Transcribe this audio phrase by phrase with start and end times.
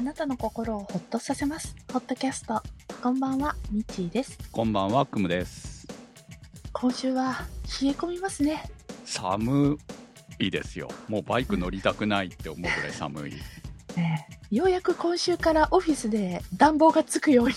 [0.00, 1.76] あなたの心をほっとさせます。
[1.92, 2.62] ホットキャスト。
[3.02, 4.38] こんばんは、みちーです。
[4.50, 5.86] こんばんは、くむです。
[6.72, 7.42] 今週は
[7.82, 8.62] 冷え込みますね。
[9.04, 9.76] 寒
[10.38, 10.88] いですよ。
[11.06, 13.32] もうバイク乗りたくないって思うぐらい寒い。
[13.94, 17.54] ね えようやく今週からオフィスで暖房がつくように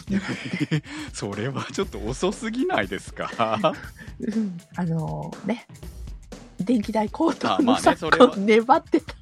[1.13, 3.31] それはちょっと遅すぎないですか？
[4.19, 5.65] うん、あのね、
[6.59, 9.15] 電気代高騰あまあの昨ねそれは今粘ってた。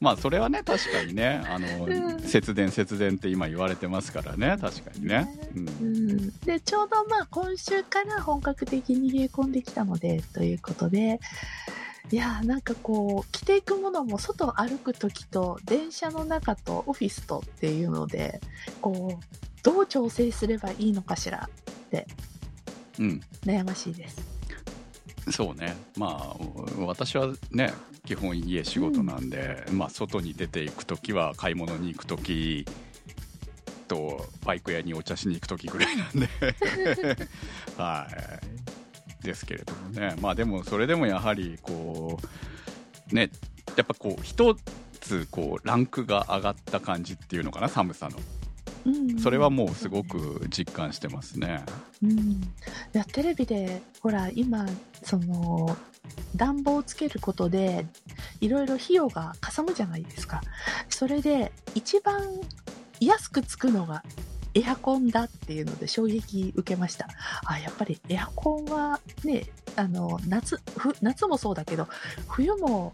[0.00, 5.28] まあそれはね、確かにね、あの、うん節電節電って今言われてますからね、確かにね。
[5.54, 11.20] う、うんん、でちょうどまあ今週から本格的に冷え込んできたのでということで
[12.10, 18.40] いやーなんかこう着ていくものも外を歩く時と電車の中とオフィスとっていうので
[18.80, 19.24] こう
[19.62, 21.48] どう調整すればいいのかしら
[22.98, 23.20] うん。
[23.44, 24.37] 悩ましいです。
[25.32, 25.76] そうね。
[25.96, 26.36] まあ、
[26.80, 27.72] 私はね、
[28.06, 32.66] 基本家仕事なんで、まあ外に出ていくときは買い物に行くとき
[33.88, 36.28] と、バイク屋にお茶しに行くときぐらいなんで、
[37.76, 38.08] は
[39.22, 39.24] い。
[39.24, 40.14] ですけれどもね。
[40.20, 42.20] まあでも、それでもやはり、こ
[43.10, 43.30] う、ね、
[43.76, 44.56] やっぱこう、一
[45.00, 48.18] つ、こう、ランクが上がった感じっていうのかな、寒さの。
[48.86, 51.64] うんそれはもうすごく実感してますね。
[52.02, 52.40] うん、い
[52.92, 54.66] やテレビでほら今
[55.02, 55.76] その
[56.36, 57.86] 暖房をつけることで
[58.40, 60.40] いろいろ費用がかさむじゃないですか。
[60.88, 62.22] それで一番
[63.00, 64.02] 安くつくのが
[64.54, 67.08] エアコンだっていうので衝撃受けました。
[67.44, 69.44] あやっぱりエアコンはね
[69.76, 71.86] あの夏ふ夏もそうだけど
[72.28, 72.92] 冬も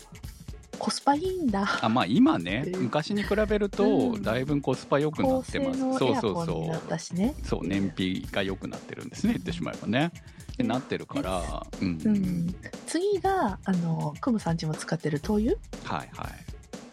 [0.78, 1.66] コスパいいんだ。
[1.80, 4.22] あまあ今ね昔に比べるとうん。
[4.22, 7.44] だいぶコスパ良くな高ってます、性能そうそうそう。
[7.44, 9.34] そう燃費が良くなってるんですね。
[9.34, 10.12] 言ってしまえばね。
[10.56, 12.54] でなってるからうん、うん、
[12.86, 15.56] 次があのクムさんちも使ってる灯油？
[15.84, 16.08] はいはい。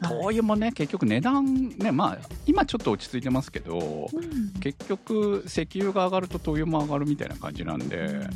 [0.06, 0.20] はい。
[0.20, 4.60] 灯油もね結局値段ねまあ今ちょっと落ち着いてますけどうん。
[4.60, 8.30] 結局石油が上がると灯油も上がるみたいな感じなんで、うん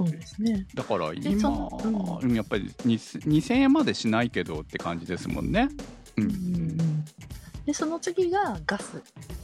[0.00, 0.66] そうですね。
[0.72, 1.68] だからで今、
[2.22, 2.34] うん。
[2.34, 5.68] やっぱり2000 2000円までしないけどって感じですもんね。
[6.16, 7.04] ううんんうん。
[7.66, 8.94] で、その次がガス。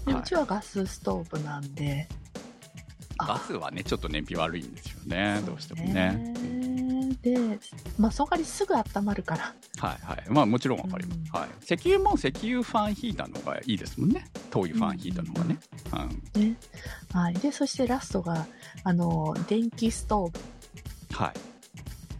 [0.06, 0.22] ではい。
[0.22, 2.08] うちはガスストーブなんで。
[3.18, 3.26] あ。
[3.26, 5.42] ガスはねちょっと燃費悪いんですよね。
[5.44, 6.34] どうしてもね。
[6.40, 6.55] うん
[7.26, 7.59] で、
[7.98, 9.54] まあ、その代わりすぐ温まるから。
[9.78, 10.25] はいはい。
[10.28, 11.48] まあもちろんわかります、うんはい。
[11.64, 14.25] 石油も石油ファンヒーターの方がいいですもんね。
[14.50, 15.59] 灯油ファンヒーターの方がね。
[16.36, 16.42] うん。
[16.50, 16.56] ね。
[17.12, 17.34] はい。
[17.34, 18.47] で、そしてラストが、
[18.84, 20.38] あの、電気ストーブ。
[21.16, 21.32] はい。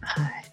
[0.01, 0.43] はい。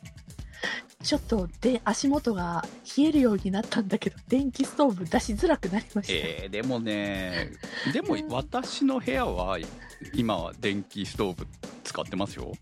[1.03, 2.65] ちょっとで足元が
[2.97, 6.13] 冷えるようになったんだけど、電気ストーブ出しづらくなりました。
[6.15, 7.51] えー、でもね、
[7.93, 9.59] でも私の部屋は
[10.15, 11.47] 今は電気ストーブ
[11.83, 12.53] 使ってますよ。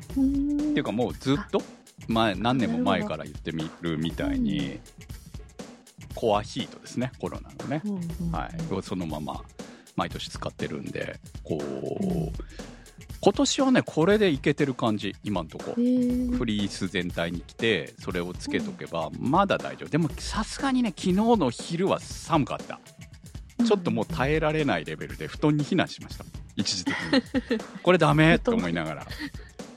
[0.00, 1.62] っていうかもうずっと
[2.08, 4.80] 前何年も前から言ってみるみたいに、
[6.14, 7.82] コアヒートですね、コロナのね。
[7.84, 8.74] うんうんはい。
[8.74, 9.42] をそのまま
[9.96, 12.32] 毎年使ってるんで、こう、
[13.22, 15.72] 今年はね、これでいけてる感じ、今んとこ。
[15.74, 19.88] フリース全体に来てそれをつけとけばまだ大丈夫。
[19.90, 22.80] でもさすがにね昨日の昼は寒かった。
[23.64, 26.24] ちょっともう耐えられないレベルで布団に避難しました。
[26.56, 27.22] 一時的に。
[27.82, 29.06] これダメって思いながら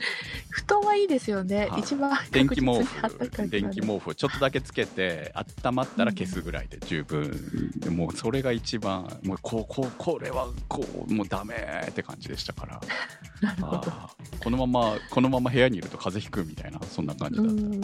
[0.49, 1.67] 布団はいいですよね。
[1.67, 1.81] はい。
[1.81, 3.49] 一番電気毛布る。
[3.49, 5.33] 電気毛布をちょっとだけつけて
[5.63, 7.71] 温まったら消すぐらいで十分。
[7.77, 12.81] でもうそれが一番もうこうこうこれはこうもうダメって感じでしたから。
[13.41, 13.91] なるほど。
[14.39, 17.51] このままこのまま部屋にいると風邪ひくみたいなそんな感じだった。
[17.51, 17.81] うん。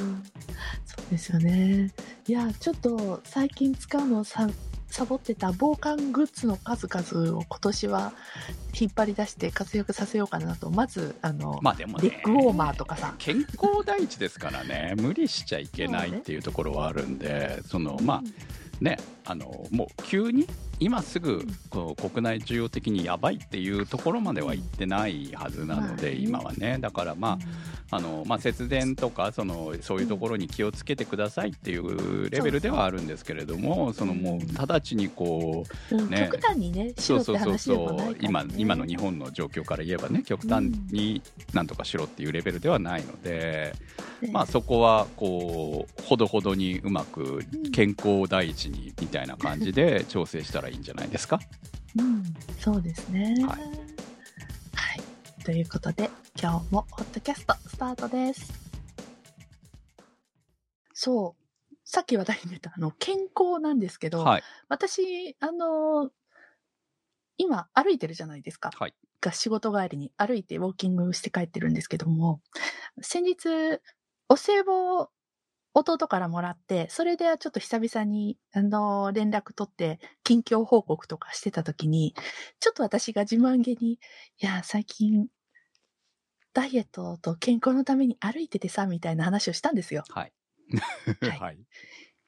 [0.85, 1.91] そうですよね。
[2.27, 4.47] いや、ちょっと最近使うのをさ
[4.89, 8.13] サボってた防寒グッズの数々を今年は
[8.79, 10.69] 引っ張り出して活躍させようかなと。
[10.69, 13.13] まず、あの、まあでもねレッグウォーマーとかさ。
[13.17, 18.23] 健康第一ですからね無理しちゃいけないっていうところはあるんでそのまあ
[18.83, 18.97] ね
[19.29, 20.47] あのもう急に
[20.79, 26.77] 今すぐこう国内需要的にやばいっていうところまでは行ってないはずなので、今はね。
[26.79, 27.37] だからま
[27.91, 36.09] ああの、まあ、節電とかそのそういうところに気をつけてくださいっていうレベルではあるんですけれどもそのもう直ちにこううん。
[36.09, 36.29] ね。
[36.31, 37.75] 極端にね、そうそうそうそ
[38.09, 38.15] う。
[38.21, 41.21] 今今の日本の状況から言えばね極端に
[41.53, 43.75] なんとかしろっていうレベルではないので、
[44.21, 47.43] ねまあ、そこはこうほどほどにうまく
[47.73, 51.39] 健康を第一にみたいな感じで調整したらいいんじゃないですか？
[51.97, 52.23] うん、
[52.59, 53.35] そうですね。
[53.45, 53.59] ははい
[55.39, 55.43] い。
[55.43, 58.53] ということで、今日もホットキャストスタートです。
[60.93, 61.75] そう。
[61.85, 66.11] さっき話題に出た、あの、健康なんですけど、はい、私、あの、
[67.37, 68.69] 今歩いてるじゃないですか。
[68.77, 72.41] はい、が仕事帰りに歩いてウォーキングして帰ってるんですけども、
[73.01, 73.79] 先日、
[74.27, 75.07] お歳暮
[75.73, 82.15] 弟からもらって、それでちょっと久々に、あの、連絡取って、近況報告とかしてた時に、
[82.59, 83.99] ちょっと私が自慢げに、い
[84.39, 85.27] や、最近、
[86.53, 90.03] ダイエットと健康のために歩いててさ、みたいな話をしたんですよ。
[90.09, 90.33] はい。
[91.21, 91.59] はい はい。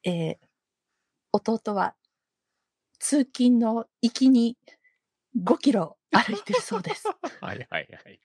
[0.03, 0.51] えー
[1.33, 1.95] 弟は、
[2.99, 4.57] 通勤の行きに
[5.41, 7.07] 5キロ歩いてるそうです。
[7.39, 8.19] はいはいはい。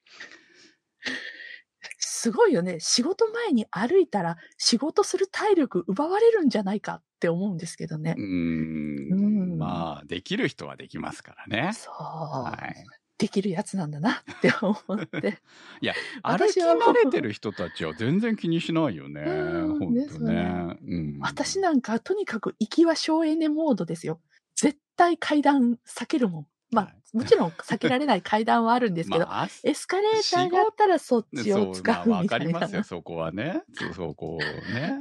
[2.17, 2.79] すごいよね。
[2.79, 8.21] 仕事前に歩いたら仕事する体力奪われるんじゃないかって思うんですけどねう。
[8.21, 9.57] んん。
[9.59, 11.73] まあ、できる人はできますからね。
[11.73, 12.83] そう、はい。
[13.19, 15.37] できるやつなんだなって思って。
[16.23, 19.21] 歩き私はもう慣れてる人たちは全然気にしないよね。
[19.21, 20.77] うんほんとですねね。
[20.87, 21.19] うん。
[21.19, 24.19] 私なんかとにかく行きは省エネモードですよ。
[24.55, 26.47] 絶対階段避けるもん。
[26.71, 32.45] まあ、はい もちろん避けられない階段はあるんですけど、まあ、エスカレーターがあったらそっちを使まあ、わうみたいな。
[32.45, 33.63] かりますよ、そこはね。
[33.73, 34.37] そうそこ
[34.73, 34.99] ね。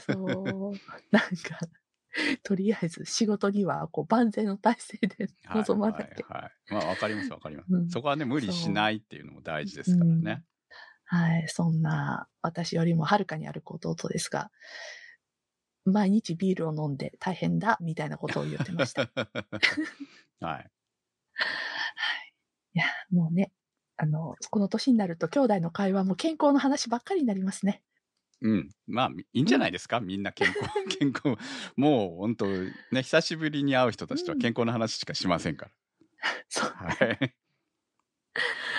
[0.00, 0.72] そう。
[1.10, 1.58] なんか、
[2.42, 6.04] とりあえず仕事にはこう万全の体制で臨まなきゃ。
[6.04, 6.52] はいはいはい。
[6.72, 10.42] まあ、わかりますわかります、うんそこはね、無理しないっていうのも大事ですからね。
[11.04, 14.50] はい、そんな私よりもはるかに歩く弟ですが、
[15.84, 19.02] 毎日ビールを飲んで大変だみたいなことを言ってました。
[20.40, 20.70] い
[21.34, 22.34] はい。
[22.74, 23.52] や、もうね、
[23.96, 27.82] あの、この年になると兄弟の会話も健康の話ばっかりになりますね。
[28.42, 28.70] うん。
[28.86, 31.36] まあ、いいんじゃないですか、みんな健康、健康。
[31.76, 35.70] もう、本当ね、久しぶりに会う人たちとは健康の話しかしませんか
[36.48, 36.76] そう。
[36.80, 36.94] ら。
[36.96, 37.34] はい。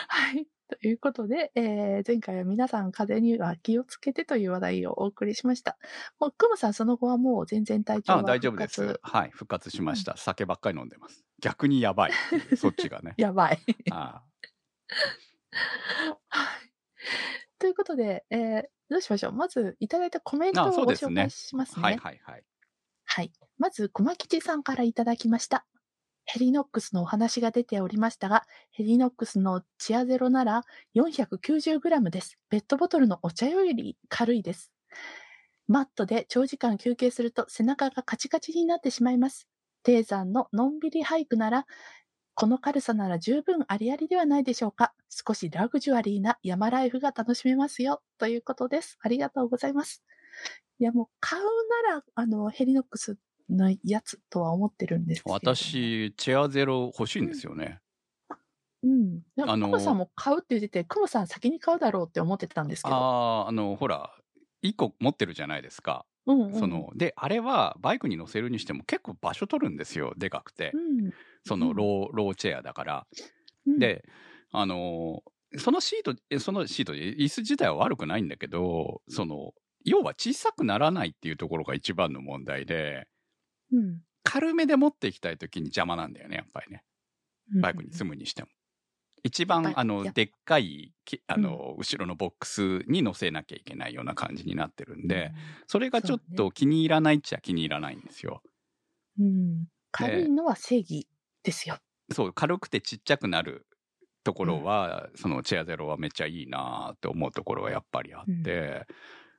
[0.08, 0.48] はい。
[0.68, 5.78] ということで、えー前回は皆さん風邪には気をつけてという話題をお送りしました。
[6.20, 9.00] もう、クムさんその後はもう全然体調はあ大丈夫です。
[9.02, 9.30] はい。
[9.32, 10.18] 復活しました。
[10.18, 11.24] 酒ばっかり飲んでます。
[11.40, 12.12] 逆にやばい。
[12.58, 13.14] そっちがね。
[13.18, 13.60] やばい。
[13.92, 14.24] あ
[16.30, 16.72] はい。
[17.60, 19.32] ということで、えーどうしましょう。
[19.32, 21.82] まず、いただいたコメントあをご紹介しますね。
[21.82, 22.44] はいはいはい。
[23.06, 23.32] はい。
[23.58, 25.66] まず、駒吉さんからいただきました。
[26.26, 30.64] ヘリノックスのお話が出ておりましたが、ヘリノックスのチアゼロなら
[30.96, 32.38] 490g です。
[32.50, 34.72] ペットボトルのお茶より軽いです。
[35.68, 39.48] マットで長時間休憩すると背中がカチカチになってしまいます。
[39.84, 41.66] 低山ののんびりハイクなら、
[42.34, 44.94] この軽さなら十分ありありではないでしょうか。
[45.10, 48.02] 少しラグジュアリーな山ライフが楽しめますよ。
[48.18, 48.98] ということです。
[49.02, 50.04] ありがとうございます。
[50.80, 51.44] いや、もう買う
[51.88, 53.18] なら、あの、ヘリノックス
[53.50, 55.54] のやつとは思ってるんですけれども。
[55.56, 57.80] 私、チェアゼロ欲しいんですよね。
[58.84, 59.22] うん。
[59.36, 62.96] でも、あのクモさんも買うって言ってて、クモさん先に買うだろうって思ってたんですけど。
[62.96, 63.00] あ
[63.44, 64.12] あ、あの、ほら、
[64.64, 66.06] 1個持ってるじゃないですか。
[66.28, 66.60] うん、うん。
[66.60, 70.14] その、で、あれはバイクに乗せるにしても結構場所取るんですよ。
[70.18, 70.78] でかくてう。
[70.78, 71.12] ん、
[71.46, 73.08] そのうんロー、ローチェアだから。
[73.66, 74.06] うん、で、
[74.52, 79.54] あのーそのシート、えそのシート、椅子自体は悪くないんだけど、その、
[79.86, 83.08] 要は小さくならないっていうところが一番の問題で、
[83.72, 86.84] うん、軽めで持っていきたいときに邪魔なんだよね、やっぱりね。
[87.54, 87.62] うん。
[87.62, 88.50] バイクに積むにしても。
[89.24, 95.34] 一番あの、でっかい、きあの、後ろのボックスに乗せなきゃいけないような感じになってるんで、
[95.68, 98.44] それがちょっと気に入らないっちゃ気に入らないんですよ。
[99.20, 99.68] うん、うん。
[99.92, 101.08] 軽いのは正義
[101.44, 101.78] ですよ。
[102.12, 103.68] そう、軽くてちっちゃくなる
[104.24, 108.86] ところは、そのチェアゼロはめっちゃいいなって思うところはやっぱりあって、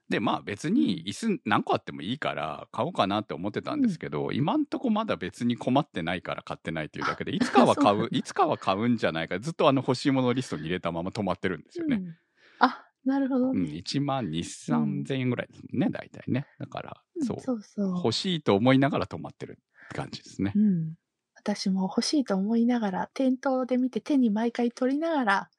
[0.09, 11.97] で、まあ別に椅子何個あってもいいから買おうかなって思ってたんですけど、今んとこまだ別に困ってないから買ってないというだけで、いつかは 買そうう、いつかは買うんじゃないか、ずっとあの欲しいものリストに入れたまま止まってるんですよね。
[11.97, 12.17] うん。
[12.61, 13.71] あ、なるほどうん、ね。
[13.71, 16.47] 1万2、3000円ぐらいですもんね、大体ね。
[16.59, 17.41] だから、そう。
[17.41, 17.97] そうそう。
[17.97, 20.59] 欲しいと思いながら止まってるって感じですねう。
[20.61, 20.95] ん。
[21.35, 25.51] 私も欲しいと思いながら、店頭で見て手に毎回取りながら、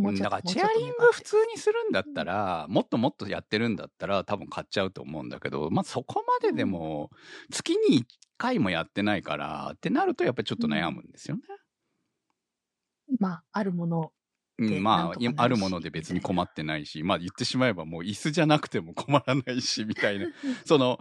[0.00, 7.10] もうちょっとだからチェアリング普通にするんだったら、もっともっとやってるんだったら多分買っちゃうと思うんだけど、まあそこまででも
[7.50, 8.04] 月に1
[8.38, 11.42] 回もやってないからってなるとやっぱりちょっと悩むんですよね。
[13.18, 14.12] まあ、あるもの。
[14.58, 20.26] うん、まああるもので別に困ってないし、まあ言ってしまえばもう椅子じゃなくても困らないしみたいな。
[20.66, 21.00] その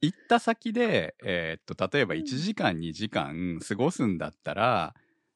[0.00, 4.94] 行った先で、えーっと例えば1時間2時間過ごすんだったら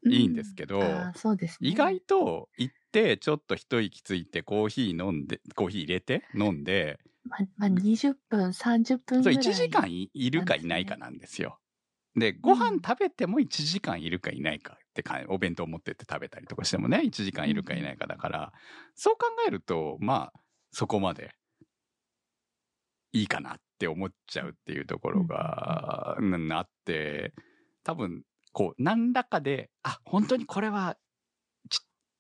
[0.09, 1.69] いいんですけど、うんあーそうですね。
[1.69, 9.43] 意外と行ってちょっと一息ついてコーヒー飲んでコーヒー入れて飲んでまあ、まあ、20分、30分ぐそうらい。
[9.43, 11.59] 1時間いいるかいないかなんですよ。
[12.17, 18.53] でご飯食べても1時間いるかいないかってかお弁当持ってって食べたりとかしてもね1時間いるかいないかだから
[18.95, 21.33] そう考えるとまあそこまで
[23.13, 27.35] いいかなって思っちゃうっていうところがうんあって
[27.83, 28.23] 多分
[28.53, 30.99] こう何らかであ本当にこれはち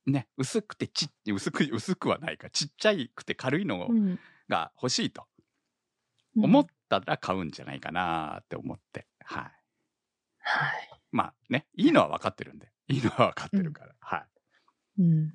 [0.06, 4.18] ね薄くてちっ薄く薄くはないかちっちゃいくて軽いのうん。
[4.48, 5.26] が欲しいと
[6.36, 9.06] 思ったら買うんじゃないかなって思って。
[9.24, 9.42] はい。
[10.38, 10.90] はい。
[11.12, 12.70] まあね、いいのは分かってるんで。
[12.88, 13.94] いいのは分かってるから。
[14.00, 14.18] は
[14.98, 15.02] い。
[15.02, 15.32] うん。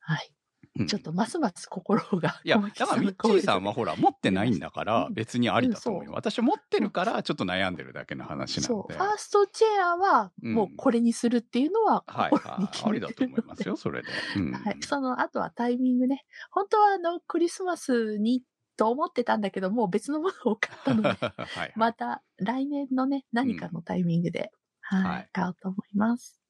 [0.00, 0.35] はい。
[0.78, 2.40] うんちょっとますます心が。
[2.44, 6.10] いや、だからミッチーさんはほら、持ってないんだからうん別にありだと思うよ。
[6.10, 8.76] うん私持ってるからちょっと悩んでるだけの話なそう。
[8.78, 8.94] ので。
[8.94, 12.84] ファーストチェアは、うんもうこれにするっていうのは、はい、はい。
[12.84, 13.24] ありだと。
[13.24, 14.08] 思いますよ、それで。
[14.36, 14.52] うん。
[14.52, 14.76] はい。
[14.80, 16.24] その後はタイミングね。
[16.50, 18.42] 本当はあの、クリスマスに
[18.76, 21.72] と思ってたんだけど、もう別のものを買ったので、 はい。
[21.76, 26.40] また来年のね、何かのタイミングで、はい、はい買おうと思います。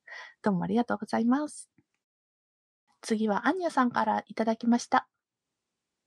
[0.42, 1.71] どうもありがとうございます。
[3.07, 5.07] 次はアンニャさんからいただきました。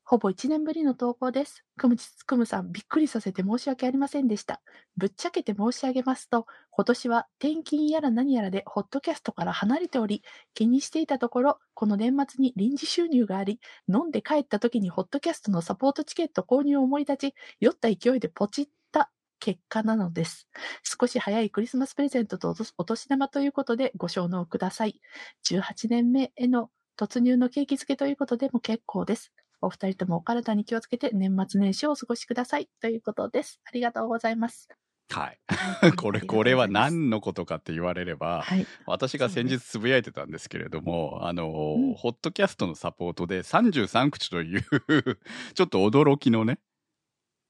[0.04, 1.64] ほぼ1年ぶりの投稿です。
[1.78, 4.62] くむちつくむさん、びっくりさせて申し訳ありませんでした。
[4.98, 20.50] ぶっちゃけて申し上げますと、今年は転勤やら何やらでホットキャストから離れており、気にしていたところ、この年末に臨時収入があり、飲んで帰った時にホットキャストのサポートチケット購入を思い立ち、酔った勢いでポチった結果なのです。
[20.84, 25.00] 少し早いクリスマスプレゼントとおお年玉ということでご承納ください。
[25.44, 29.32] 18年目への突入の景気づけということでも結構です。
[29.62, 32.68] お二人ともお体に気をつけて年末年始をお過ごしください。
[32.82, 33.62] ということです。
[33.64, 34.68] ありがとうございます。
[35.10, 35.40] はい。
[35.48, 38.68] はい これ、これはあ何のことかって言われれば、はい。
[38.86, 44.62] 私が先日つぶやいてたんですけれども、あの、うんホットキャストのサポートで33口という
[45.56, 46.60] ちょっと驚きのね、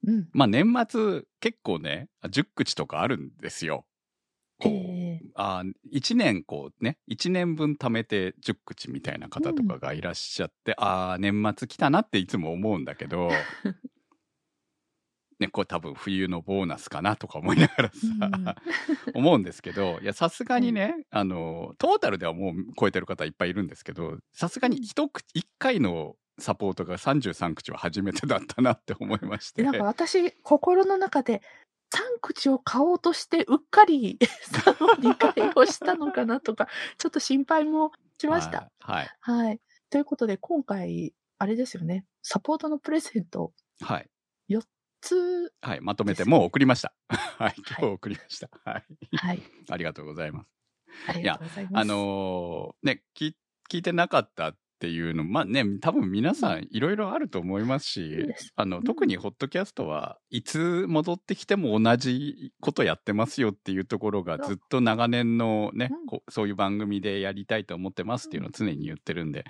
[0.06, 0.30] うん。
[0.32, 3.88] まあ年末結構ね、10口とかあるんですよ。
[4.60, 5.64] こうえあ
[5.94, 13.30] 1年こうね、1年分貯めて10口みたいな方とかがいらっしゃって、ああ、年末来たなっていつも思うんだけど、
[15.40, 18.56] ね、これ多分冬のボーナスかなとか思いながらさ、
[19.16, 29.64] 思うんですけど、いや、さすがにね、あの、トータルではもう超えてる方いっぱいいるんですけど、さすがに一口、一回のサポートが33口は初めてだったなって思いまして。
[29.64, 31.42] でなんか私、心の中で、
[31.92, 34.18] 3口を買おうとして、うっかり
[35.00, 36.68] 2回をしたのかなとか、
[36.98, 38.72] ちょっと心配もしました。
[38.80, 39.08] はい。
[39.20, 39.46] はい。
[39.46, 39.62] はい。
[39.90, 42.06] ということで、今回、あれですよね。
[42.22, 44.10] サポートのプレゼント、はい。
[45.02, 45.82] つ、はい。
[45.82, 46.94] まとめてもう送りました。
[47.10, 47.56] はい。
[47.58, 48.50] 今日送りました。
[48.66, 49.18] はい。
[49.18, 49.42] はい。
[49.70, 50.50] ありがとうございます。
[51.08, 51.82] ありがとうございます。
[51.82, 53.34] あのーね、聞
[53.70, 58.52] 聞いてなかったっていうの、まあね、多分皆さんいろいろあると思いますし、そうです。
[58.56, 58.84] あの、うん。
[58.84, 66.20] 特にホットキャストはいつ戻ってきても同じことやってますよっていうところがずっと長年のね、うん。
[66.30, 69.46] そういう番組でやりたいと思ってますっていうのを常に言ってるんで、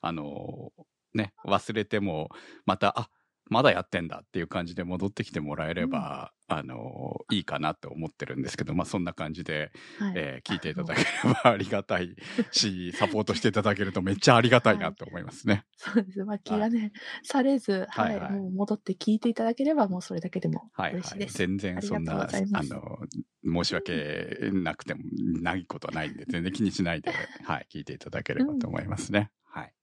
[0.00, 0.82] あのー
[1.14, 2.30] ね、忘れても
[2.64, 3.08] また、あ、
[3.52, 12.16] まだやってんだっていう感じで戻ってきてもらえれば、あのーいいかなと思ってるんですけど、まあそんな感じで、はいえー聞いていただければ ありがたい
[12.50, 15.64] し、サポートしていただけるとめっちゃありがたいなと思いますね。
[15.76, 16.24] そうです。
[16.24, 16.92] まあ、気がね、
[17.22, 21.00] されず、は、はいいはいもう戻って聞いていただければ、もうそれだけでもはいはい。
[21.00, 21.38] 嬉しいです。
[21.38, 22.28] 全然そんな、あ
[22.64, 22.98] の、
[23.44, 25.02] 申し訳なくても、
[25.40, 27.12] ないことはないんで、全然気にしないで、
[27.44, 29.30] はい、聞いていただければと思いますね。
[29.44, 29.74] はい。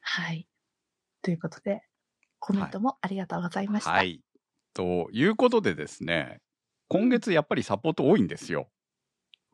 [0.00, 0.48] はい。
[1.22, 1.82] ということで、
[2.38, 3.90] コメントもありがとうございました。
[3.90, 4.20] はい。
[4.74, 6.40] ということでですね、
[6.88, 8.68] 今月やっぱりサポート多いんですよ。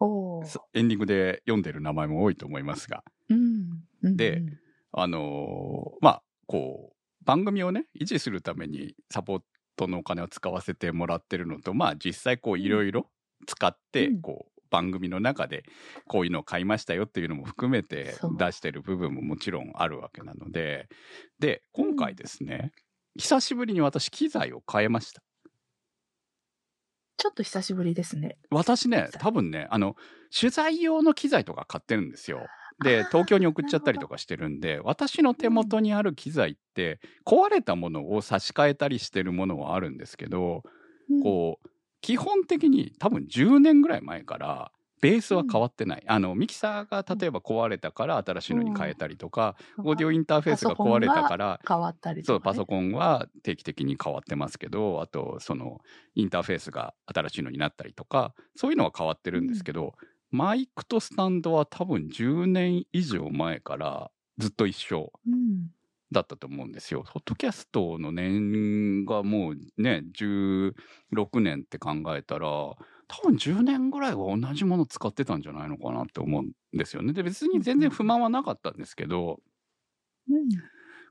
[0.00, 3.02] おーエンディングで読んでる名前も多いと思いますが。
[3.30, 3.84] うん。
[4.02, 4.58] うんでうん
[4.96, 9.40] あのーまあ、こう、番組をね、維持するためにサポー
[9.76, 13.10] トのお金を使わせてもらってるのと、まあ、実際こう、いろいろ
[13.46, 15.64] 使って、うんこう、番組の中で
[16.06, 20.88] こういうのを買いましたよっていうのも含めて出してる部分ももちろんあるわけなので、
[21.38, 22.72] で、今回ですね、
[23.16, 25.22] 久しぶりに私機材を変えました。
[27.16, 28.36] ちょっと久しぶりですね。
[28.50, 29.94] 私ね、多分ね、あの、
[30.36, 32.46] 取材用の機材とか買ってるんですよ。
[32.82, 40.64] で、東京に送っちゃったりとかしてるんで、私の手元にある機材って、壊れたものを差し替えたりしてるものはあるんですけど、
[41.08, 41.22] うん。
[41.22, 41.68] こう、
[42.04, 46.04] 基本的に多分10年ぐらい前から、ベースは変わってない。
[46.06, 52.40] あの、ミキサーが例えば壊れたから新しいのに変えたりとか、オーディオインターフェースが壊れたから、変わったりそう。
[52.42, 55.80] パソコンは定期的に変わってますけど、あと、その、
[56.14, 59.94] インターフェースが新しいのになったりとか、そういうのは変わってるんですけど、
[60.30, 65.73] マイクとスタンドは多分10年以上前からずっと一緒うん。
[66.14, 67.04] だったと思うんですよ。
[67.06, 72.76] ホットキャストの年がもうね、16年って考えたら、多
[73.22, 77.12] 分10年ぐらいは同じもの使ってたんじゃないのかなって思うんですよね。
[77.12, 79.40] で、別に全然不満はなかったんですけど、
[80.30, 80.48] うん。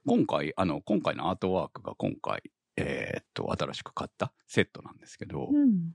[0.05, 2.41] 今回、あの、今回のアートワークが今回、
[2.77, 5.93] えーっと、新しく買ったセットなんですけど、うん。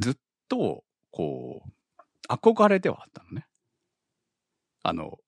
[0.00, 0.14] ずっ
[0.48, 3.46] と、こう、憧れではあったのね。
[4.82, 5.18] あの、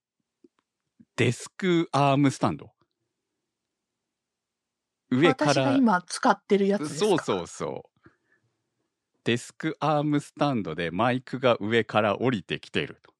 [1.18, 2.70] デスクアームスタンド。
[5.10, 5.50] 上から。
[5.52, 7.06] 私が今使ってるやつですか？
[7.06, 8.10] そうそうそう。
[9.24, 13.12] デスクアームスタンドでマイクが上から降りてきてると。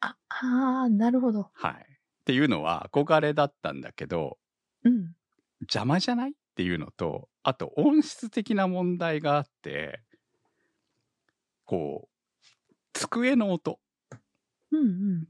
[0.00, 1.50] ああー、なるほど。
[1.52, 1.74] はい。
[1.74, 4.38] っていうのは憧れだったんだけど、
[4.84, 5.14] うん。
[5.60, 10.00] 邪魔じゃないっていうのと、あと音質的な問題があって、
[11.66, 12.36] こう、
[12.94, 13.80] 机の音
[14.70, 15.28] うんうん。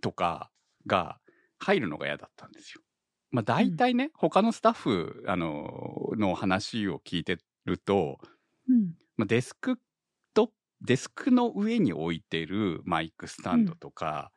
[0.00, 0.50] とか
[0.88, 1.20] が
[1.58, 2.82] 入るのが嫌だったんですよ。
[3.30, 8.18] まあ大体ね、他のスタッフ、あの、の話を聞いてると、
[8.68, 8.94] うん。
[9.16, 9.78] まあ、デスク
[10.34, 14.30] と、デスクの上に置いてるマイクスタンドとか、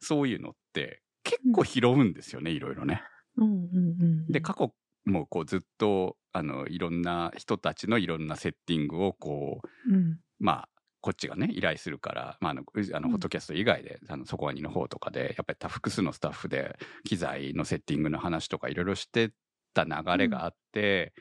[0.00, 3.02] そういうのって結構拾うんですよね、いろいろね。
[3.36, 4.26] うんうんうん。
[4.28, 10.18] で、過去もこうずっと、あの、いろんな人たちのいろんなセッティングをこう、うん。
[10.38, 10.68] まあ、
[11.06, 19.30] こっちがね、依頼するから、まあ、あの、うあの、うんホットキャスト以外で、あの、そこはにの方とかで、やっぱり多複数のスタッフで、機材のセッティングの話とかいろいろして
[19.72, 21.12] た流れがあって、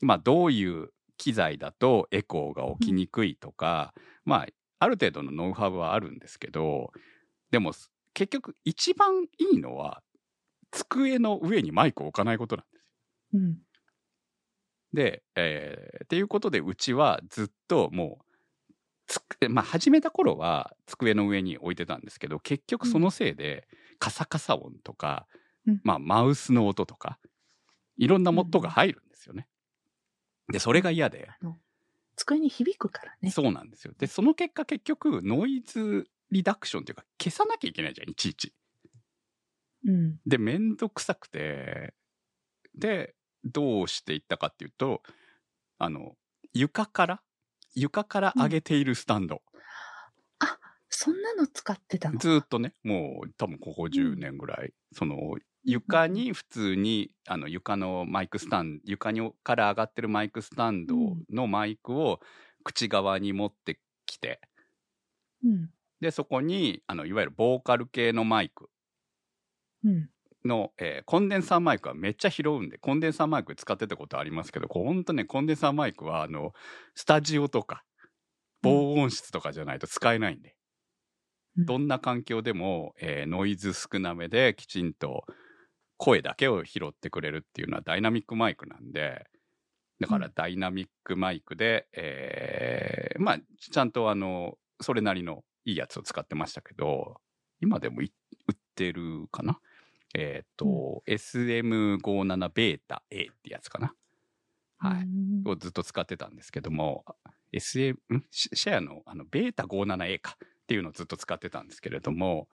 [0.00, 0.88] まあ、どういう
[1.18, 3.92] 機材だとエコーが起きにくいとか、
[4.24, 4.46] まあ、
[4.78, 6.92] ある程度のノウハウはあるんですけど、
[7.50, 7.72] でも、
[8.14, 10.02] 結局、一番いいのは、
[10.70, 12.84] 机の上にマイクを置かないことなんです。
[13.34, 13.58] うん。
[14.94, 18.25] で、えーっていうことで、うちはずっともう、
[19.48, 25.26] まあ、始めた頃は机の上に置いてたんですけど、結局そのせいで、カサカサ音とか、
[25.66, 27.18] うんまあ、マウスの音とか、
[27.96, 29.48] いろんな音が入るんですよね。
[30.52, 31.28] で、それが嫌で、
[32.16, 33.30] 机に響くからね。
[33.30, 33.94] そうなんですよ。
[33.98, 38.54] で、その結果結局、ノイズリダクションっていうか、消さなきゃいけないじゃん、いちいち。
[39.86, 40.20] うん。
[40.26, 41.94] で、めんどくさくて、
[42.74, 45.02] で、どうしていったかっていうと、
[45.78, 46.16] あの、
[46.52, 47.22] 床から、
[47.76, 49.40] 床から上げているスタンド。
[50.88, 52.18] そんなの使ってたの？
[52.18, 55.16] ずーっとね、もう多分ここ10年ぐらい、その、
[55.64, 60.94] 床に普通に、あの、床のマイクスタンド、床にから上がってるマイクスタンド
[61.30, 62.20] のマイクを
[62.64, 64.40] 口側に持ってきて、
[65.42, 65.70] うん。
[66.00, 68.70] で、そこに、あの、いわゆるボーカル系のマイク。
[69.84, 70.10] うん。
[70.46, 76.52] の、えーコンデンサーマイクはめっちゃ拾うんで、コンデンサーマイク使ってたことありますけど、こうほんとね、コンデンサーマイクは、あの、
[76.94, 77.84] スタジオとか、
[78.62, 80.56] 防音室とかじゃないと使えないんで、
[81.56, 81.66] うん。
[81.66, 85.24] どんな環境でも、えーノイズ少なめできちんと
[85.98, 89.26] 声だけを拾ってくれるっていうのはダイナミックマイクなんで、
[90.00, 90.32] だからうん。
[90.34, 97.16] ダイナミックマイクで、えーまあ、ちゃんとあの、それなりのいいやつを使ってましたけど、
[97.60, 98.12] 今でもい
[98.48, 99.58] 売ってるかな？
[100.18, 103.92] えっ、と、SM57 ベータ A ってやつかな。
[104.78, 105.02] はい。
[105.02, 105.42] うん。
[105.46, 107.04] をずっと使ってたんですけども、
[107.52, 108.24] SM、ん？
[108.30, 110.38] シシェアのあのベータ 57A か。
[110.40, 112.48] っていうのをずっと使ってたんですけれども、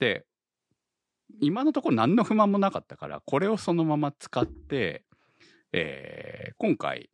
[0.00, 0.24] で、
[1.40, 5.04] 今のところ何の不満もなかったから、これをそのまま使って、
[5.72, 7.08] えー今回、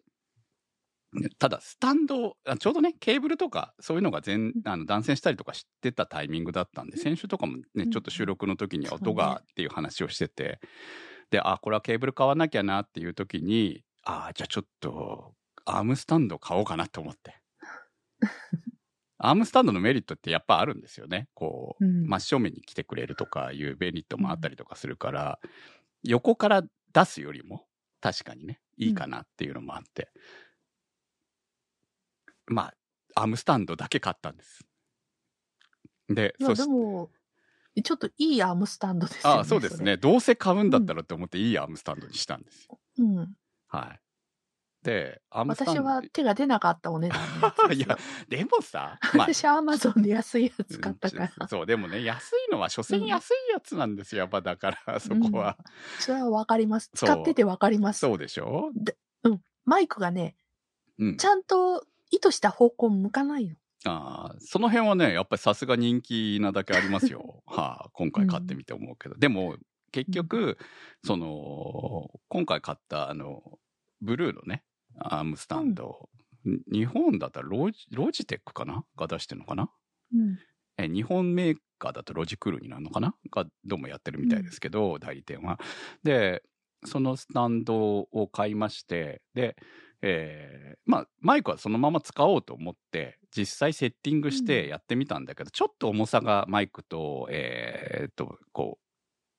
[1.38, 10.60] ただスタンド、あちょうどね、ケーブルとかそういうのが全あの断線したりとかしてたタイミングだったんで、先週とかもね、うんちょっと収録の時に音がっていう話をしてて、
[11.30, 17.40] で、あ、これはケーブル買わなきゃなっていう時に、あ、じゃあちょっと、アームスタンド買おうかなと思って。
[19.18, 21.28] アームスタンドのメリットってやっぱあるんですよね。
[21.34, 25.40] こう、うん真正面に来てくれるとかいうメリットもあったりとかするから、
[26.02, 27.66] 横から出すよりも
[28.00, 30.10] 確かにね、いいかなっていうのもあって。
[32.46, 32.72] ま
[33.14, 34.64] あ、アームスタンドだけ買ったんです。
[36.08, 37.10] で、いや、でも、
[37.82, 39.40] ちょっといいアームスタンドですよね。
[39.40, 39.96] あそうですね。
[39.96, 42.78] どうせ買うんだったらって思っていいアームスタンドにしたんですよ。
[42.98, 43.36] うん。
[43.68, 44.00] はい。
[44.82, 45.84] で、アームスタン私ド。
[45.84, 47.18] は手が出なかったお値段
[47.74, 51.32] いや、でもさ、まあ、私はアマゾンで安いやつ買ったから。
[51.40, 55.58] うんそう、でもね、安いのは、所詮安いやつなんですよ、やっぱだから、 そこは。
[55.98, 56.90] それはわかります。
[56.94, 57.98] 使っててわかります。
[57.98, 58.70] そうでしょ？
[59.64, 60.36] マイクがね、
[60.98, 61.24] うんち。
[61.26, 63.56] ゃんと意図した方向向かないの。
[63.84, 67.42] あーその辺はね、やっぱりさすが人気なだけありますよ。
[67.46, 69.16] はあ、今回買ってみて思うけど。
[69.16, 69.56] でも、
[69.92, 70.58] 結局、
[71.04, 73.58] その、今回買った、あの、
[74.00, 74.64] ブルーのね、
[74.98, 76.08] アームスタンド、
[76.70, 78.84] 日本だったらロジロジテックかな？
[78.96, 79.70] が出してるのかな？
[80.14, 80.38] うん。
[80.78, 83.16] え日本メーカーだとロジクールになるのかな？
[83.30, 85.58] がどうもやってるみたいですけど、代理店は。
[86.02, 86.42] で、
[86.84, 89.56] そのスタンドを買いまして、で、
[90.08, 98.78] えーまあ、マイクはそのまま使おうと思って、実際セッティングしてやってみたんだけど、ちょっと重さがマイクと、えーっと、こ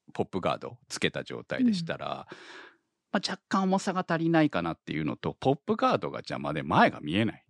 [0.09, 2.27] う、ポップガードつけた状態でしたら、
[3.13, 7.45] まあ、若干重さが足りないかなっていうのと、ポップガードが邪魔で前が見えない。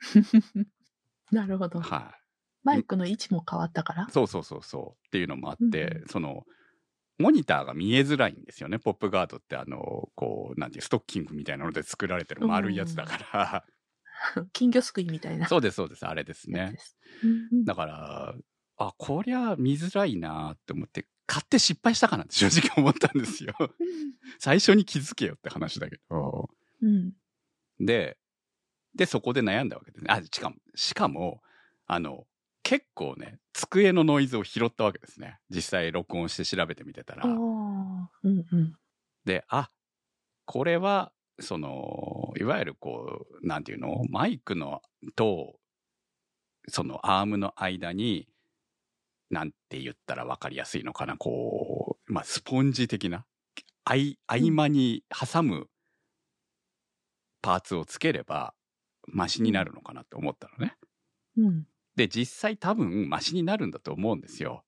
[1.30, 1.80] なるほど。
[1.80, 2.22] はい。
[2.64, 4.08] マイクの位置も変わったから？
[4.10, 6.44] そうそうそうそうっていうのもあって、うんその
[7.22, 8.78] モニターが見えづらいんですよね。
[8.78, 13.64] ポップガードってあの、こう、なんていう、ストッキングみたいなので作られてる丸いやつだから。
[14.52, 15.46] 金魚すくいみたいな。
[15.48, 16.06] そうです、そうです。
[16.06, 16.74] あれですね。
[16.78, 16.96] す。
[17.64, 18.34] だから、
[18.76, 23.54] あ、こりゃ見づらいなって思って、買って失敗したかなって 正直思ったんですよ。
[24.38, 26.50] 最初に気づけよって話だけど。
[26.80, 27.12] うん。
[27.78, 28.18] で、
[28.94, 30.12] で、そこで悩んだわけですね。
[30.12, 31.42] あ、しかも、しかも、
[31.86, 32.26] あの、
[32.72, 35.38] 結構ね、机のノイズを拾ったわけですね。
[35.50, 37.28] 実際録音して調べてみてたら。
[37.28, 38.74] うんうん。
[39.26, 39.68] で、あ、
[40.46, 44.02] これは、その、いわゆるこう、なんていうの？
[44.08, 44.80] マイクの
[45.16, 45.58] と、
[46.68, 48.26] そのアームの間に、
[49.28, 53.26] なんて言ったら分かりやすいのかな、こう、まあ、スポンジ的な、
[53.84, 55.68] 合間に挟む
[57.42, 58.54] パーツをつければ、
[59.08, 60.74] マシになるのかなって思ったのね。
[61.36, 61.66] うん。
[61.96, 64.64] で、実際多分マシになるんだと思うんですよ。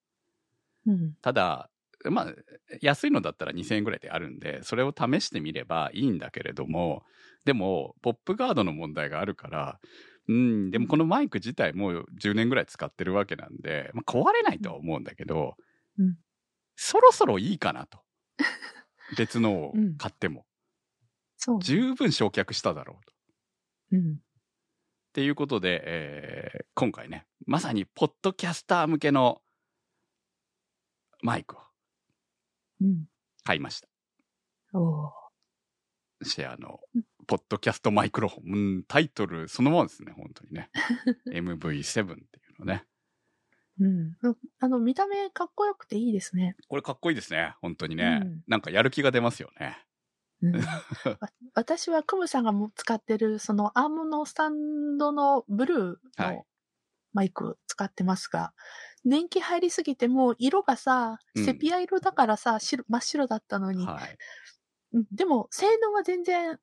[0.85, 1.13] うん。
[1.21, 1.69] ただ、
[2.09, 2.33] まあ、
[2.81, 7.03] 安いのだったら2000円ぐらいであるんで、それを試してみればいいんだけれども、
[7.45, 9.79] でも、ポップガードの問題があるから、
[10.27, 15.55] うん、でもこのマイク自体もう10年ぐらい使ってるわけなんで、まあ、壊れないとは思うんだけど、
[15.99, 16.15] うん
[16.75, 17.99] そろそろいいかなと。
[19.17, 20.45] 別のを買っても。
[21.37, 21.61] そう。
[21.61, 23.13] 十分焼却しただろうと。
[23.93, 24.19] うん。
[25.15, 29.41] っていうことで、えー今回ね、まさにポッドキャスター向けの
[31.21, 31.59] マイクを
[32.81, 33.05] うん。
[33.45, 33.87] 買いました。
[34.73, 38.43] おーシェアのうん、ポッドキャストマイクロフォン。
[38.43, 40.69] うん、タイトルそのままですね、本当にね。
[41.31, 42.17] MV7 ってい
[42.59, 42.83] うのね。
[43.79, 44.17] うん。
[44.59, 46.57] あの、見た目かっこよくていいですね。
[46.67, 48.19] これかっこいいですね、本当にね。
[48.21, 49.77] うんなんかやる気が出ますよね。
[50.53, 56.35] うん、わ 私はクムさんがも使ってるそのアームのスタンドのブルーはい。
[56.35, 56.45] の
[57.13, 58.53] マイク使ってますが、
[59.05, 61.45] 年季入りすぎてもう色がさ、うん。
[61.45, 64.17] セピア色だからさ、白真っ白だったのに、はい。
[64.93, 65.05] うん。
[65.11, 66.59] でも性能は全然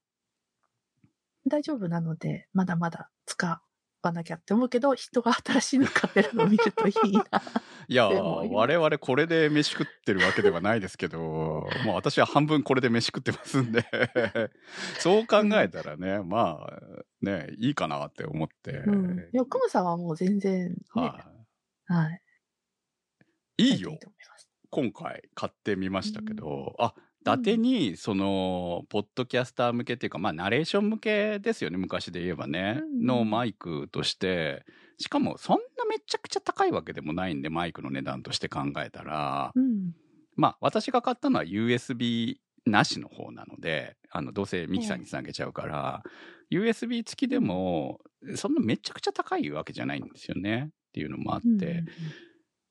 [1.47, 3.63] 大丈夫なので、まだまだ使
[4.03, 7.25] わなきゃって思うけど、人が新しいの買ってるのを見るといいな。
[7.89, 11.19] いや我々これで飯食ってるわけではないですけど、
[11.85, 13.85] もう私は半分これで飯食ってますんで、
[14.99, 16.81] そう考えたらね、まあ、
[17.21, 18.73] ね、いいかなって思って。
[18.73, 19.19] うん。
[19.33, 21.31] いや、クムさんはもう全然ね、は
[21.87, 22.23] はい。
[23.59, 23.75] い。
[23.75, 23.99] いいよいい。
[23.99, 24.49] と思います。
[24.71, 33.07] 今回買ってみましたけど、あ、伊達に、その、ポッドキャスター向けっていうか、まあ、ナレーション向けですよね、昔で言えばね、うん。
[33.07, 34.65] のマイクとして、
[34.99, 39.93] しかも、そんなめちゃくちゃ高いわけでもないんで、マイクの値段として考えたら、うん。
[40.35, 46.03] まあ、私が買ったのは USB なしの方なので、あの、どうせミキサーにつなげちゃうから、
[46.51, 48.01] USB 付きでも、
[48.35, 51.87] そんなめちゃくちゃ高いわけじゃないんですよね、っていうのもあって、うん。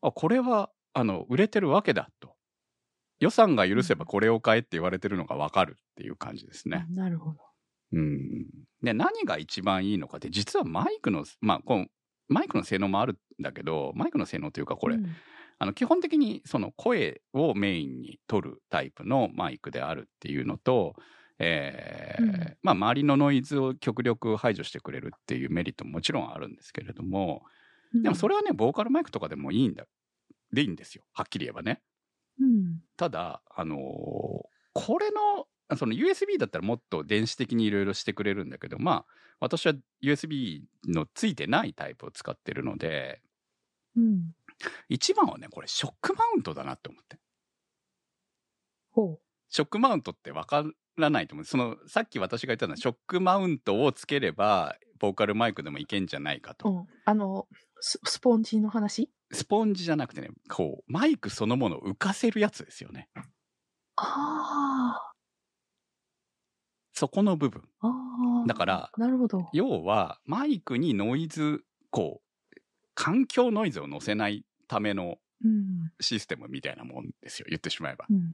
[0.02, 2.36] あ、これは、あの、売れてるわけだと。
[3.22, 6.88] 予算が許せばこれを買えって言われてるのがわかるっていう感じですね。
[6.90, 7.38] なるほど。
[7.94, 8.48] うん。
[8.82, 11.86] で、何が一番いいのかって、実はマイクの、まあ、この、
[12.28, 15.06] マイクの性能もあるんだけど、マイクの性能というか、これ、うん
[15.60, 20.96] あの、基本的にその声をメインに取るタイプのマイクであるっていうのと、
[21.38, 27.44] えーうんまあ、周りのノイズを極力排除してくれるっていうメリットももちろんあるんですけれども、
[27.94, 29.86] でもそれはね、ボーカルマイクとかでもいいんだ、
[30.52, 31.04] でいいんですよ。
[31.14, 31.82] はっきり言えばね。
[32.42, 32.82] うん。
[32.98, 39.06] ただ、あのーこれの、その USB だったらもっと電子的にいろいろしてくれるんだけど、まあ、
[39.40, 39.74] 私は
[40.04, 43.22] USB のついてないタイプを使ってるので、
[43.96, 44.34] うん。
[44.90, 47.18] 一番はね、これショックマウントだなって思って。
[48.92, 50.64] ほショックマウントってわか
[50.98, 51.46] らないと思う。
[51.46, 56.56] その、さっき私が言ったのは、ショックマウントをつければ、ボーカルマイクでもいけんじゃないかう。
[56.56, 56.70] と。
[56.70, 56.88] うん。
[57.06, 57.48] あの、
[57.80, 59.10] ススポンジの話？
[59.32, 63.10] スポンジじゃなくてね、こう、マイクそのものを浮かせるやつですよね。
[63.96, 65.12] あ
[66.94, 67.64] そこの部分。
[67.80, 67.88] あ。
[67.88, 67.92] あ
[68.44, 68.48] あ。
[68.48, 69.50] だから、なるほど。
[69.54, 72.60] 要は、マイクにノイズ、こう、
[72.94, 75.92] 環境ノイズを乗せないためのうん。
[76.00, 77.48] システムみたいなもんですよ。
[77.50, 78.06] 言ってしまえば。
[78.10, 78.16] うん。
[78.18, 78.34] うん。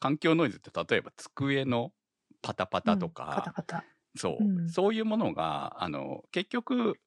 [0.00, 1.92] 環境ノイズって例えば机の
[2.40, 3.84] パタパタとうんカタか、カタ。
[4.16, 6.98] そう、うんそういうものが、あの、結局、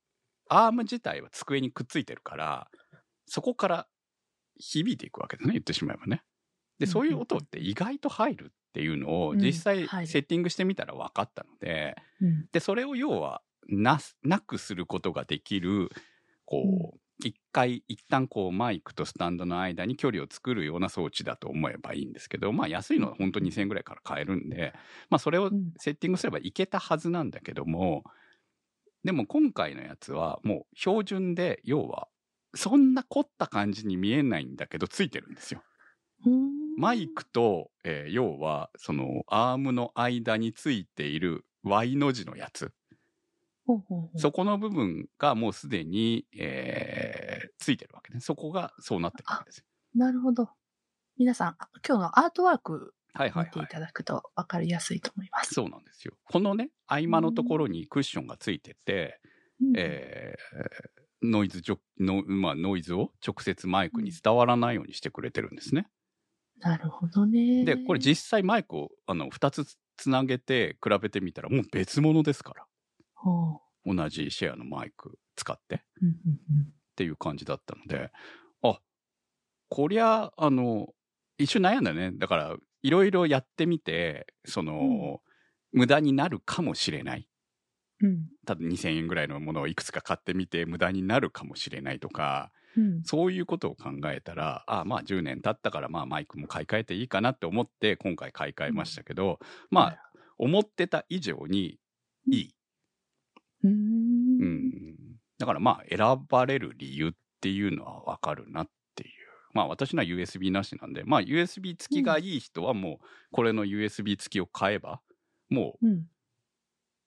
[0.50, 2.70] アーム自体は机にくっついてるから、
[3.28, 3.88] そこから
[4.60, 5.54] 響いていくわけですね。
[5.54, 6.24] 言ってしまえばね。
[6.80, 12.48] で、うんそういう音って意外と入るっていうのをうん実際セッティングしてみたら分かったので、うん。
[12.52, 15.90] で、それを要はなす、なくすることができる、
[16.46, 24.74] こう、一回、一旦こうマイクとスタンドの間に距離を作るような装置だと思えばいいんですけど、まあ安いのは本当に2000円ぐらいから買えるんで、
[25.10, 28.04] まあそれをうんセッティングすればいけたはずなんだけども、
[29.04, 32.08] でも今回のやつはもう標準で、要は、
[32.56, 35.64] そんな凝った感じに見えないんだけど、ついてるんですよ。
[36.78, 42.72] マイクと、えー要はそのアームの間についている Y の字のやつ。
[44.16, 48.20] そこの部分がもうすでに、えーついてるわけね。
[48.20, 49.66] そこがそうなってるわけですよ。
[49.96, 50.50] なるほど。
[51.18, 53.60] 皆さん、あ今日のアートワーク見ていはいはい。
[53.60, 55.54] はいただくと分かりやすいと思います。
[55.54, 56.14] そうなんですよ。
[56.26, 59.20] このね合間のところにクッションがついてて、
[59.62, 59.74] うん。
[59.76, 65.88] えーノイズジョの、まあ、ノイズを直接マイクに伝わらないようにしてくれてるんですね。
[66.60, 67.66] なるほどね。
[67.66, 72.66] でこれ実際マイクをあの2つつなげて比べてみたらもう別物ですから。
[73.14, 75.76] ほ同じシェアのマイク使って。
[75.76, 76.06] っう。
[76.06, 76.16] うんうん
[76.58, 76.74] うん。
[76.96, 78.12] ていう感じだったので。
[78.64, 78.80] あ
[79.70, 80.88] こりゃあの
[81.38, 82.12] 一瞬悩んだね。
[82.14, 85.22] だからいろいろやってみてその、
[85.72, 87.28] 無駄になるかもしれない
[88.02, 88.30] うん。
[88.46, 93.06] ただ2000円ぐらいのものをいくつか買ってみて無駄になるかもしれないとかうん。
[93.06, 99.40] そういうことを考えたらあまあ10年経ったからまあマイクも買い替えていいかなって思って今回買い替えましたけど、
[99.72, 99.98] まあ
[100.38, 101.80] 思ってた以上に
[102.32, 102.56] いい、
[103.64, 104.38] うーん。
[104.40, 104.96] うん、
[105.40, 109.10] だからまあ選ばれる理由っていうのはわかるなっていう。
[109.54, 115.02] まあ私のは USB なしなんでまあ USB 付きがいい人はもうこれの USB 付きを買えば
[115.50, 116.08] もううん。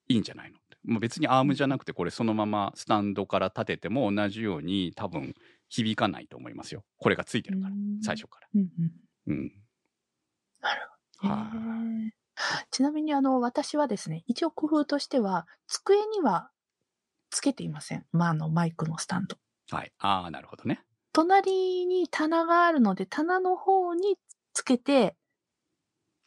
[0.08, 0.59] いいんじゃないの？
[0.84, 5.34] もう別にアームじゃなくてこれそのままスタンドから立てても同じように多分
[5.68, 6.84] 響かないと思いますよ。
[6.98, 8.48] これがついてるからうん最初から。
[8.54, 8.68] うん
[9.26, 9.34] うん。
[9.34, 9.52] うん。
[10.60, 10.80] なる
[11.20, 11.34] ほど。
[12.70, 16.50] ちなみにあの、私はですね、一応工夫としては、机には
[17.30, 18.06] つけていません。
[18.12, 19.36] まあ、あの、マイクのスタンド。
[19.70, 19.92] はい。
[19.98, 20.82] ああなるほどね。
[21.12, 24.16] 隣に棚があるので、棚の方に
[24.52, 25.16] つけて、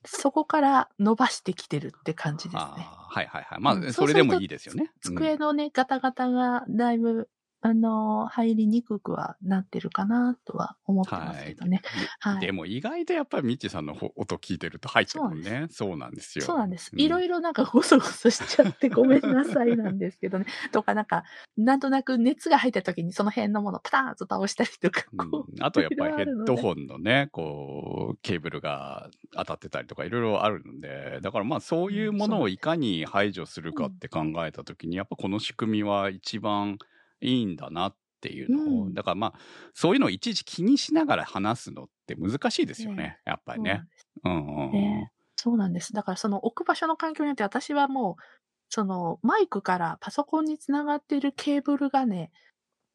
[0.06, 2.60] そこから伸ばしてきてるって感じですね。
[2.60, 3.60] ああはいはいはい。
[3.60, 3.94] まあ、うん。
[3.94, 4.92] それでもいいですよね。
[5.02, 7.30] 机のね、ガタガタがだいぶ、
[7.66, 11.82] あの、入りにくくはなってるかなとは思ってますけどね。
[12.20, 16.92] はいででも意外とやっぱりミッチーさんのほ音聞いてると入ってるもんねそうなんですよそうなんです。
[16.94, 20.46] ういろいろなんかゴソゴソしちゃってごめんなさいなんですけどね。
[20.72, 21.24] とかなんか、
[21.58, 25.06] なんとなく熱が入った時にその辺のものをパターンと倒したりとか。
[25.18, 26.58] こうん、あとやっぱりヘッドン。
[26.58, 36.78] ホンのね、こう、ケーブルが当たってたりとかいろいろあるので、だからまあそういうものをいかに排除するかって考えたときに、やっぱこの仕組みは一番
[37.24, 39.40] いいんだなっていうのを、うんだからまあ
[39.74, 43.86] そういうのをいちいち気にしながら話すのって難しいですよね、ねやっぱりねそうなん。
[43.86, 44.72] ですうんうんうん。
[44.72, 45.92] ねそうなんです。
[45.92, 48.24] だからその置く場所の環境によって私はもう、
[48.70, 52.32] そのマイクからパソコンにつながっているケーブルがね、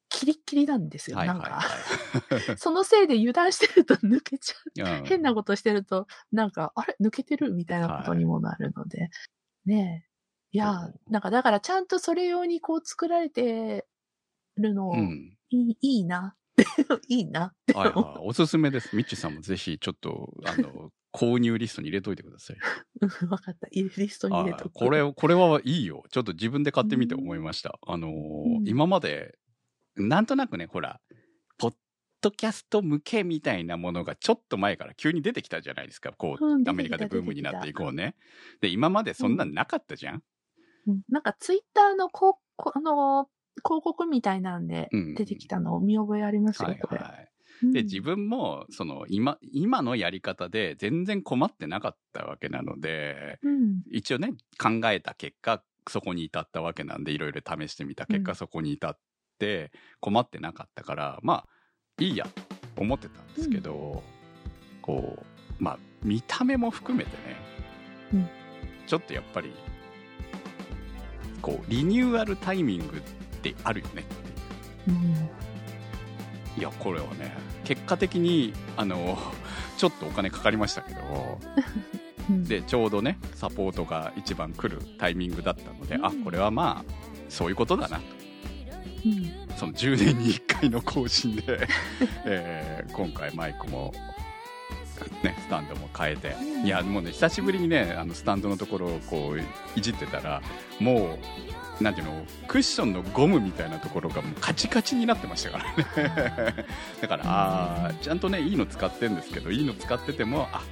[0.08, 1.18] キリッキリなんですよ。
[1.18, 1.60] はいはないんか。
[1.60, 5.04] は そのせいで油断してると抜けちゃう。
[5.04, 6.96] 変なことしてると、なんか、あれ？
[7.02, 7.52] 抜けてる？
[7.52, 9.10] みたいなことにもなるので。
[9.66, 10.08] ねえ。
[10.52, 13.86] いやなんかだからちゃんとそれ用にこう作られて
[14.58, 15.36] るの、うん。
[15.50, 16.36] いいいいな
[17.08, 17.82] いいなって思。
[17.82, 18.28] はいうはい。
[18.28, 18.94] おすすめです。
[18.94, 22.56] ミッチーさんもぜひちょっと、あの、購入リストに入れといてください。
[23.00, 23.68] う んわかった。
[23.70, 24.72] リストに入れあとく。
[24.72, 26.04] これ、これはいいよ。
[26.10, 27.78] ちょっと自分で買ってみて思いました。
[27.86, 28.12] あのー
[28.58, 29.38] うん今まで、
[29.96, 31.00] なんとなくね、ほら、
[31.58, 31.74] ポッ
[32.20, 36.12] ドキャスト向けみたいなものがちょっと前から急に出てきたじゃないですか。
[36.12, 38.14] こう、アメリカでブームになっていこうね。
[38.60, 40.14] で、今までそんなんなかったじゃん。
[40.16, 40.22] うん
[41.08, 43.28] なんかツイッターのこうこあの
[43.64, 47.00] 広告みたいなんでうん出てきたのを見覚えありますよ、はいこれ。
[47.62, 53.82] で、自分も、その、今、今のやり方で全然困ってなかったわけなので、うん。
[53.90, 58.36] 一応ね考えた結果そこに至ったわけなんでいろいろ試してみた結果、うん。
[58.36, 58.96] そこに至っ
[59.38, 61.46] て困ってなかったからまあ
[61.98, 62.26] いいや
[62.74, 64.02] と思ってたんですけど、
[64.80, 67.36] こうまあ見た目も含めてね、
[68.14, 68.28] うん。
[68.86, 69.52] ちょっとやっぱり
[71.42, 73.27] こうリニューアルタイミングって
[73.64, 74.02] あるよね。
[74.02, 75.30] っていううん。
[76.58, 79.16] いやこれはね結果的にあの
[79.76, 81.38] ちょっとお金かかりましたけど
[82.30, 86.06] うん、でちょうどねサポートが一番来るタイミングだったので、うん。
[86.06, 86.92] あこれはまあ
[87.28, 87.98] そういうことだな。
[87.98, 88.02] と
[89.06, 91.60] うん、その10年に1回の更新で、
[92.26, 93.94] えー今回マイクも、
[95.22, 96.66] ね、スタンドも変えて、うん。
[96.66, 100.42] いやもうね久しぶりにねあのスタンドのところをこういじってたら
[100.80, 101.18] もう
[101.80, 106.64] なんていうのクッションのゴムみたいなところがもうカチカチになってましたからね
[107.00, 110.62] だからあーちゃんとねいいの使ってるんですけどいいの使っててもあ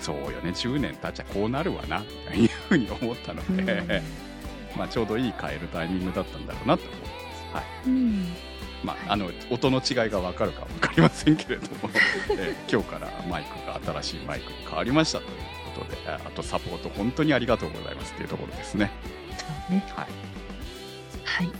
[0.00, 4.02] そうよね10年経っちゃこうなるわなというふうに思ったので、
[4.76, 7.54] まあちょうどいい変えるタイミングだったんだろうなと思います。
[7.54, 8.26] はいうん。
[8.82, 11.90] まあ、あの音の違いが分かるか分かりませんけれども、
[12.36, 15.30] えー今日からマイクが新しいマイクに変わりましたという
[15.74, 18.90] ことでああとサポート本当にありがとうございますというところですね。
[19.70, 19.82] ね。
[19.96, 20.06] はい、
[21.24, 21.50] はい。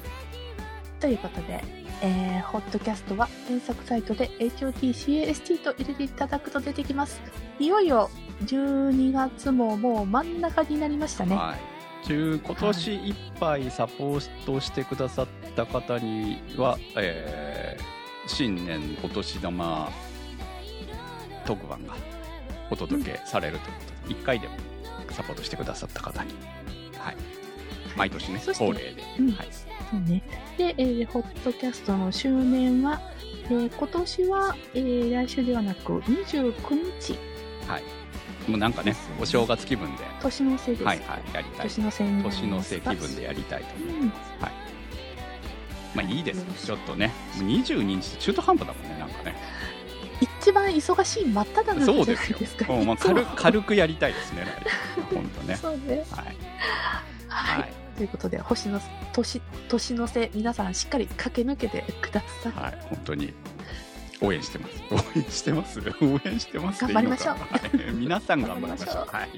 [1.00, 1.62] ということで、
[2.02, 7.20] えー、ホットキャストは検索サイトで HOTCAST と入れていただくと出てきます。
[7.58, 8.10] いよいよ
[8.44, 11.36] 12月ももう真ん中になりましたね。
[11.36, 11.58] はい。
[12.06, 17.94] 今年いっぱいサポートしてくださった方には、えー
[18.26, 19.90] 新年お年玉
[21.44, 21.94] 特番が
[22.70, 24.54] お届けされるということで、1回でも
[25.10, 26.32] サポートしてくださった方に、
[26.96, 27.16] はい、
[27.96, 29.32] 毎年ね恒例で、うん。
[29.32, 30.22] はい、そうね。
[30.56, 33.00] で、えーホットキャストの周年は、
[33.44, 36.52] えー今年は、えー来週ではなく29
[37.00, 37.18] 日、
[38.48, 40.84] もうなんかねお正月気分で、年の瀬です。
[40.84, 41.66] はいはい、やりたい。
[41.66, 43.74] 年の瀬年の瀬気分でやりたいと。
[43.74, 44.42] 思います、うん。
[44.42, 44.52] はい。
[45.94, 46.44] まあいいです。
[46.66, 49.34] ちょっとねもう22日って中途半端だもんねなんかね。
[50.20, 52.38] 一番忙しい真っ只中じゃないそうですよ。
[52.38, 52.66] ですか。
[52.72, 54.46] もうまあ軽軽くやりたいですね
[55.12, 55.56] 本当ね。
[55.56, 56.04] そうね。
[56.10, 56.24] はい。
[57.28, 57.60] はい。
[57.60, 58.80] はいということで、星の
[59.12, 62.52] 年年の瀬、皆さんしっかり駆け抜けてください。
[62.52, 63.32] はい、本当に
[64.20, 64.74] 応援してます。
[64.90, 65.80] 応援してます？
[65.80, 66.80] 応援してます。
[66.80, 68.94] 頑張りましょうはい皆さん頑張りましょう。
[68.94, 69.30] 頑はい。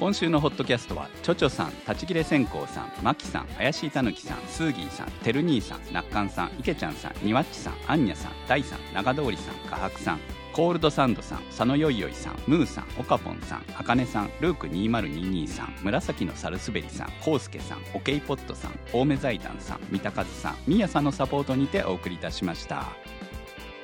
[0.00, 10.20] 今週のホットキャストは、ちょちょさん、立ち切れ線香さん、まきさん、怪しいたぬきさん、スーギーさん、てる兄さん、なっかんさん、いけちゃんさん、にわっちさん、あんにゃさん、だいさん、長通りさん、かはくさん、
[10.54, 22.86] コールドサンドさん、佐野よいよいさん、ムーさん、おかぽんさん、あかねさん、ルーク2022さん、紫のサルスベリさん、コウスケさん、オケイポットさん、青梅財団さん、三田和さん、みやさんのサポートにてお送りいたしました。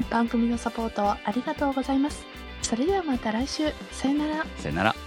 [0.09, 2.25] 番組のサポートありがとうございます。
[2.63, 3.71] それではまた来週。
[3.93, 4.47] さよなら。
[4.57, 5.06] さよなら。